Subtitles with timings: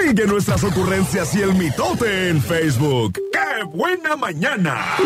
[0.00, 3.12] Sigue nuestras ocurrencias y el mitote en Facebook.
[3.32, 4.96] ¡Qué buena mañana!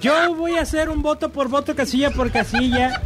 [0.00, 3.02] Yo voy a hacer un voto por voto, casilla por casilla.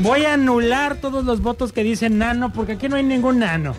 [0.00, 3.74] Voy a anular todos los votos que dicen nano, porque aquí no hay ningún nano.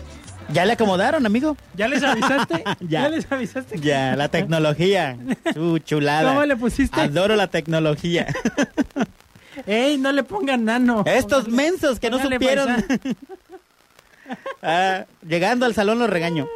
[0.52, 1.56] ¿Ya le acomodaron, amigo?
[1.74, 2.64] ¿Ya les avisaste?
[2.88, 3.08] Ya.
[3.08, 3.78] les avisaste?
[3.80, 5.16] Ya, la tecnología.
[5.52, 6.30] Su chulada.
[6.30, 7.00] ¿Cómo le pusiste?
[7.00, 8.26] Adoro la tecnología.
[9.66, 11.02] ¡Ey, no le pongan nano!
[11.04, 12.84] Estos mensos que no supieron.
[14.60, 16.46] Ah, llegando al salón los regaño.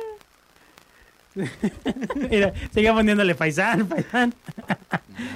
[2.31, 4.35] Mira, siga poniéndole paisán, paisán.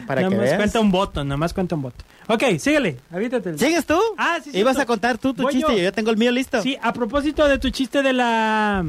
[0.07, 0.57] Para nada que veas.
[0.57, 2.05] cuenta un voto, nada más cuenta un voto.
[2.29, 3.57] Ok, síguele, avítate.
[3.57, 3.99] ¿Sigues tú?
[4.19, 4.81] Ah, sí, Ibas cierto.
[4.83, 5.79] a contar tú tu Voy chiste yo.
[5.79, 6.61] y yo tengo el mío listo.
[6.63, 8.85] Sí, a propósito de tu chiste de la...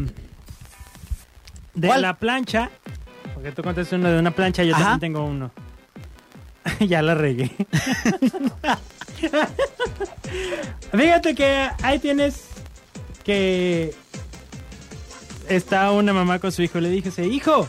[1.76, 2.02] De ¿Cuál?
[2.02, 2.72] la plancha.
[3.36, 4.84] Porque tú contaste uno de una plancha, yo Ajá.
[4.92, 5.52] también tengo uno.
[6.80, 7.52] ya la regué.
[10.92, 12.46] Fíjate que ahí tienes
[13.24, 13.94] que
[15.48, 17.68] está una mamá con su hijo y le dice, hijo,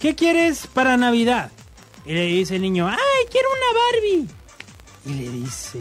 [0.00, 1.50] ¿qué quieres para Navidad?
[2.04, 2.96] Y le dice el niño, ¡ay,
[3.30, 4.28] quiero una Barbie!
[5.06, 5.78] Y le dice,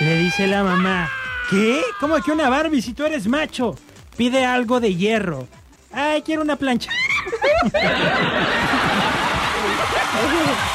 [0.00, 1.10] le dice la mamá,
[1.50, 1.82] ¿qué?
[2.00, 3.76] ¿Cómo que una Barbie si tú eres macho?
[4.16, 5.48] Pide algo de hierro.
[5.92, 6.90] ¡Ay, quiero una plancha!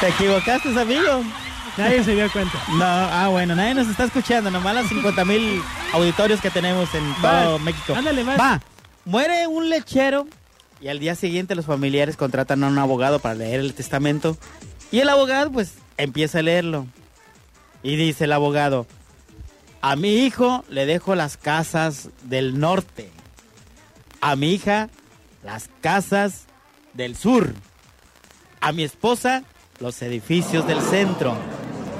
[0.00, 1.22] ¿Te equivocaste, amigo?
[1.76, 2.58] Nadie se dio cuenta.
[2.72, 7.14] No, ah, bueno, nadie nos está escuchando, nomás las 50 mil auditorios que tenemos en
[7.22, 7.94] todo México.
[7.94, 8.36] ándale, va.
[8.36, 8.60] Va,
[9.04, 10.26] muere un lechero
[10.80, 14.36] y al día siguiente los familiares contratan a un abogado para leer el testamento
[14.90, 16.86] y el abogado pues empieza a leerlo.
[17.82, 18.86] Y dice el abogado,
[19.80, 23.10] a mi hijo le dejo las casas del norte,
[24.20, 24.90] a mi hija
[25.42, 26.44] las casas
[26.92, 27.54] del sur,
[28.60, 29.44] a mi esposa
[29.78, 31.34] los edificios del centro.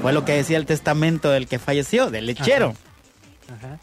[0.02, 2.74] Fue lo que decía el testamento del que falleció, del lechero.
[3.48, 3.78] Ajá.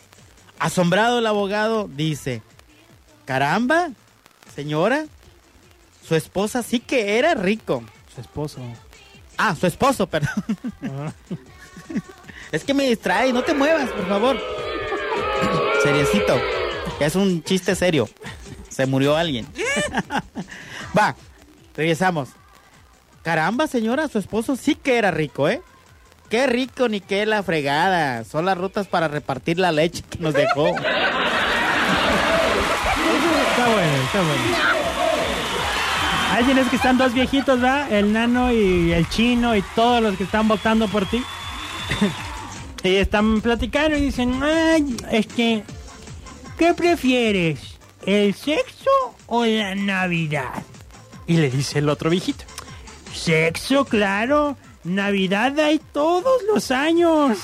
[0.59, 2.41] Asombrado el abogado dice,
[3.25, 3.89] caramba,
[4.55, 5.05] señora,
[6.07, 7.83] su esposa sí que era rico.
[8.13, 8.59] Su esposo.
[9.38, 10.33] Ah, su esposo, perdón.
[12.51, 14.37] Es que me distrae, no te muevas, por favor.
[15.83, 16.39] Seriecito,
[16.99, 18.09] es un chiste serio.
[18.69, 19.47] Se murió alguien.
[20.97, 21.15] Va,
[21.75, 22.29] regresamos.
[23.23, 25.61] Caramba, señora, su esposo sí que era rico, ¿eh?
[26.29, 28.23] Qué rico ni qué la fregada.
[28.23, 30.67] Son las rutas para repartir la leche que nos dejó.
[33.57, 34.43] Está bueno, está bueno.
[36.31, 37.89] Ahí tienes que están dos viejitos, ¿va?
[37.89, 41.23] El nano y el chino y todos los que están votando por ti.
[42.83, 45.63] Y están platicando y dicen, ay, es que,
[46.57, 47.59] ¿qué prefieres?
[48.05, 48.89] ¿El sexo
[49.27, 50.63] o la Navidad?
[51.25, 52.45] Y le dice el otro viejito,
[53.13, 54.57] sexo, claro.
[54.83, 57.38] Navidad hay todos los años.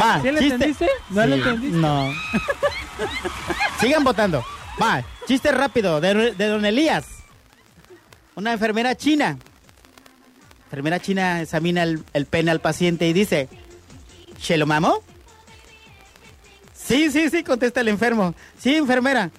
[0.00, 0.54] Va, ¿Sí lo chiste.
[0.54, 0.88] entendiste?
[1.10, 1.76] ¿No lo entendiste?
[1.78, 2.10] No.
[3.80, 4.44] Sigan votando.
[4.80, 7.04] Va, chiste rápido de, de don Elías.
[8.34, 9.36] Una enfermera china.
[10.72, 13.46] Enfermera china examina el, el pene al paciente y dice,
[14.40, 15.02] ¿se lo mamó?
[16.72, 18.34] Sí, sí, sí, contesta el enfermo.
[18.58, 19.30] Sí, enfermera.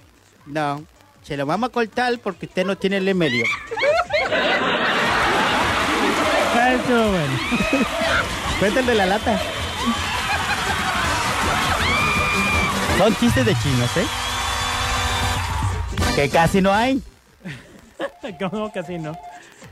[0.46, 0.84] No,
[1.24, 3.44] se lo vamos a cortar porque usted no tiene el emelio.
[6.56, 7.84] Ah, bueno.
[8.60, 9.40] Cuéntale de la lata.
[12.96, 14.06] Son chistes de chinos, ¿eh?
[16.14, 17.02] Que casi no hay.
[18.38, 19.16] ¿Cómo casi no?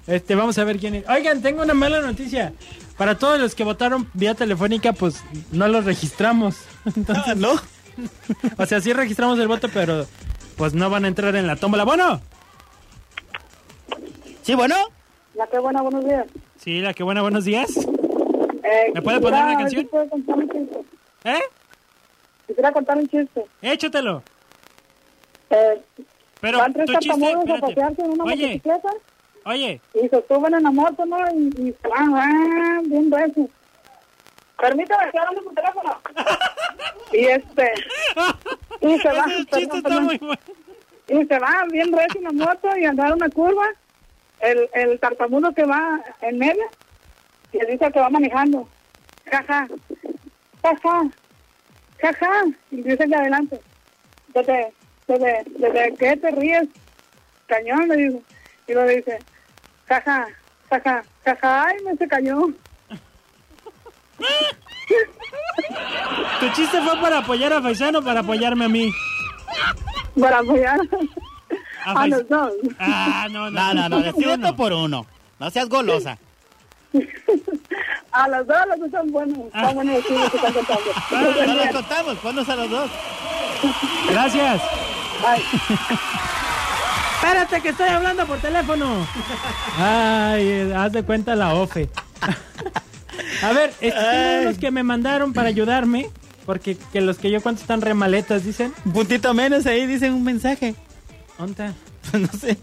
[0.06, 1.08] Este, vamos a ver quién es.
[1.08, 2.52] Oigan, tengo una mala noticia.
[2.98, 6.56] Para todos los que votaron vía telefónica, pues no los registramos.
[6.96, 7.52] Entonces, Ah, ¿No?
[8.58, 10.06] o sea, sí registramos el voto, pero
[10.56, 11.84] pues no van a entrar en la tómbola.
[11.84, 12.20] Bueno,
[14.42, 14.74] Sí, bueno.
[15.34, 16.26] La que buena, buenos días.
[16.56, 17.70] sí, la que buena, buenos días.
[17.76, 19.86] Eh, ¿Me puede quisiera poner una canción?
[19.86, 20.78] contar un chiste.
[21.24, 21.40] ¿Eh?
[22.48, 23.44] Quisiera contar un chiste.
[23.62, 24.22] Échatelo.
[25.50, 25.80] Eh,
[26.40, 27.74] Pero van tres tu chiste, tartamudos a espérate.
[27.74, 28.88] pasearse en una Oye, motocicleta
[29.44, 31.18] oye, y se suben en la moto, ¿no?
[31.34, 33.48] Y, y se van, van, bien recio.
[34.58, 36.00] Permítame, estoy hablando por teléfono.
[37.12, 37.72] y este...
[38.80, 40.04] Y se van, ese perdón, chiste está perdón.
[40.04, 40.38] muy bueno.
[41.08, 43.66] y se va bien recio en la moto y al dar una curva,
[44.40, 46.64] el, el tartamudo que va en medio,
[47.52, 48.68] y él dice que va manejando.
[49.30, 49.68] Jaja,
[50.62, 51.10] jaja,
[52.00, 53.60] jaja, y dice que adelante.
[54.34, 54.72] Desde,
[55.06, 56.68] desde, desde que te ríes,
[57.46, 58.22] cañón, le digo.
[58.66, 59.18] Y lo dice,
[59.92, 60.26] jaja,
[60.70, 62.48] jaja, jaja, ay, me se cayó.
[66.40, 68.92] Tu chiste fue para apoyar a Faisano o para apoyarme a mí.
[70.20, 70.78] para apoyar
[71.84, 72.52] Ah, a los dos.
[72.78, 74.46] Ah, no, No, no, no, decide uno.
[74.48, 75.04] uno por uno.
[75.40, 76.16] No seas golosa.
[78.12, 79.38] A los dos, los dos son buenos.
[79.52, 80.82] Son buenos vecinos que están contando.
[81.46, 82.90] No los contamos, ponnos a los dos.
[84.10, 84.62] Gracias.
[85.26, 85.42] Ay,
[87.22, 89.06] Espérate que estoy hablando por teléfono.
[89.78, 91.88] Ay, eh, haz de cuenta la OFE.
[93.44, 94.40] A ver, Ay.
[94.42, 96.10] unos que me mandaron para ayudarme,
[96.44, 98.74] porque que los que yo cuento están remaletas, dicen.
[98.84, 100.74] Un puntito menos ahí dice un mensaje.
[101.38, 101.74] ¿Onta?
[102.12, 102.58] No sé.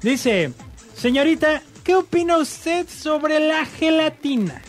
[0.00, 0.52] Dice,
[0.96, 4.62] señorita, ¿qué opina usted sobre la gelatina?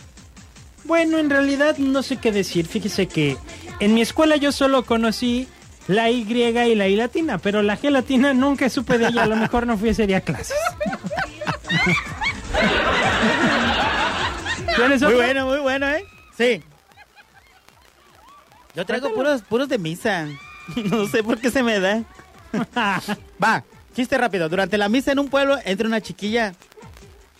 [0.84, 2.66] Bueno, en realidad no sé qué decir.
[2.66, 3.38] Fíjese que
[3.80, 5.48] en mi escuela yo solo conocí
[5.88, 9.24] la Y y la I latina, pero la gelatina nunca supe de ella.
[9.24, 10.56] A lo mejor no fui ese día a clases.
[14.76, 16.04] ¿Tienes Muy bueno, muy bueno, ¿eh?
[16.36, 16.62] Sí.
[18.74, 20.28] Yo traigo puros, puros de misa.
[20.76, 22.04] No sé por qué se me da.
[23.42, 23.64] Va,
[23.96, 24.48] chiste rápido.
[24.48, 26.54] Durante la misa en un pueblo entra una chiquilla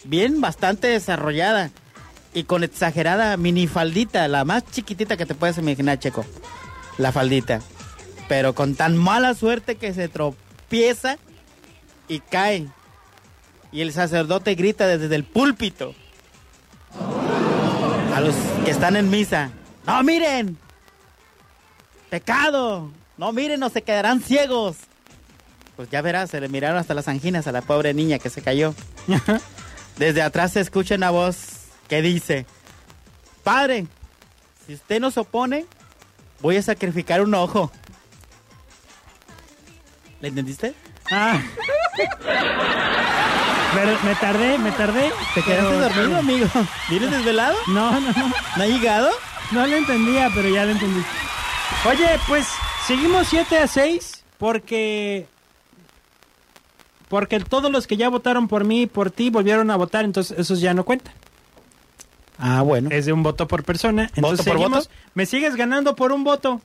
[0.04, 1.70] bien bastante desarrollada
[2.34, 6.26] y con exagerada minifaldita, la más chiquitita que te puedes imaginar, Checo.
[6.98, 7.60] La faldita.
[8.32, 11.18] Pero con tan mala suerte que se tropieza
[12.08, 12.66] y cae.
[13.70, 15.94] Y el sacerdote grita desde el púlpito
[18.14, 18.34] a los
[18.64, 19.50] que están en misa.
[19.86, 20.56] No miren.
[22.08, 22.90] Pecado.
[23.18, 24.78] No miren o se quedarán ciegos.
[25.76, 28.40] Pues ya verás, se le miraron hasta las anginas a la pobre niña que se
[28.40, 28.74] cayó.
[29.98, 32.46] Desde atrás se escucha una voz que dice,
[33.44, 33.88] Padre,
[34.66, 35.66] si usted nos opone,
[36.40, 37.70] voy a sacrificar un ojo.
[40.22, 40.72] ¿Le entendiste?
[41.10, 41.38] Ah.
[43.74, 45.10] Pero me tardé, me tardé.
[45.34, 46.46] ¿Te quedaste pero- dormido, amigo?
[46.88, 47.56] ¿Vienes desvelado?
[47.68, 48.28] No, no, no.
[48.56, 49.10] ¿No ha llegado?
[49.50, 51.02] No lo entendía, pero ya lo entendí.
[51.88, 52.46] Oye, pues
[52.86, 55.26] seguimos 7 a 6 porque
[57.08, 60.38] porque todos los que ya votaron por mí y por ti volvieron a votar, entonces
[60.38, 61.12] esos ya no cuentan.
[62.38, 62.88] Ah, bueno.
[62.90, 64.10] Es de un voto por persona.
[64.14, 64.86] Entonces por seguimos.
[64.86, 64.96] voto?
[65.14, 66.60] Me sigues ganando por un voto.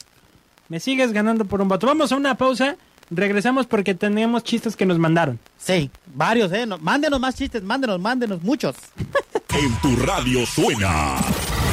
[0.70, 1.88] Me sigues ganando por un voto.
[1.88, 2.76] Vamos a una pausa.
[3.10, 5.40] Regresamos porque tenemos chistes que nos mandaron.
[5.58, 6.66] Sí, varios, ¿eh?
[6.66, 8.76] No- mándenos más chistes, mándenos, mándenos, muchos.
[9.50, 11.16] En tu radio suena.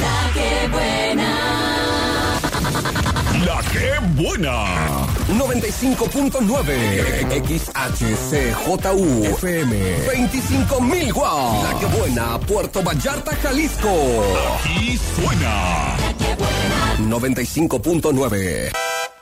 [0.01, 1.35] La que buena.
[3.45, 4.65] La que buena.
[5.27, 9.73] 95.9 XHCJU FM
[10.07, 14.23] 25.000 watts La que buena Puerto Vallarta Jalisco
[14.63, 15.95] Aquí suena.
[16.99, 18.71] 95.9